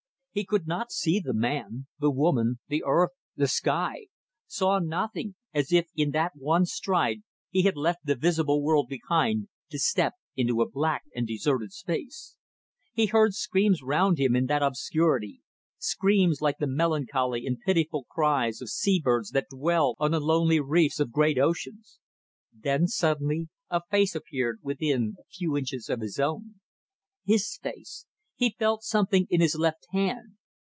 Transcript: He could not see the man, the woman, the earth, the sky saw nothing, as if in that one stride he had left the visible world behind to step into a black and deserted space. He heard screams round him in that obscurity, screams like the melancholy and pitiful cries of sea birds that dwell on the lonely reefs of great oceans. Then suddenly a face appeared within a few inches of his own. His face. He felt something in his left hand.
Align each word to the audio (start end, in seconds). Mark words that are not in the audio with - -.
He 0.33 0.45
could 0.45 0.65
not 0.65 0.93
see 0.93 1.19
the 1.19 1.33
man, 1.33 1.87
the 1.99 2.09
woman, 2.09 2.59
the 2.69 2.85
earth, 2.85 3.09
the 3.35 3.49
sky 3.49 4.05
saw 4.47 4.79
nothing, 4.79 5.35
as 5.53 5.73
if 5.73 5.87
in 5.93 6.11
that 6.11 6.31
one 6.37 6.65
stride 6.65 7.23
he 7.49 7.63
had 7.63 7.75
left 7.75 8.05
the 8.05 8.15
visible 8.15 8.63
world 8.63 8.87
behind 8.87 9.49
to 9.71 9.77
step 9.77 10.13
into 10.37 10.61
a 10.61 10.69
black 10.69 11.03
and 11.13 11.27
deserted 11.27 11.73
space. 11.73 12.37
He 12.93 13.07
heard 13.07 13.33
screams 13.33 13.83
round 13.83 14.19
him 14.19 14.33
in 14.37 14.45
that 14.45 14.63
obscurity, 14.63 15.41
screams 15.77 16.41
like 16.41 16.59
the 16.59 16.65
melancholy 16.65 17.45
and 17.45 17.57
pitiful 17.65 18.05
cries 18.09 18.61
of 18.61 18.69
sea 18.69 19.01
birds 19.03 19.31
that 19.31 19.49
dwell 19.49 19.95
on 19.99 20.11
the 20.11 20.21
lonely 20.21 20.61
reefs 20.61 21.01
of 21.01 21.11
great 21.11 21.37
oceans. 21.37 21.99
Then 22.53 22.87
suddenly 22.87 23.49
a 23.69 23.81
face 23.91 24.15
appeared 24.15 24.59
within 24.63 25.17
a 25.19 25.23
few 25.25 25.57
inches 25.57 25.89
of 25.89 25.99
his 25.99 26.19
own. 26.21 26.61
His 27.25 27.57
face. 27.61 28.05
He 28.41 28.55
felt 28.57 28.81
something 28.81 29.27
in 29.29 29.39
his 29.39 29.53
left 29.55 29.85
hand. 29.91 30.37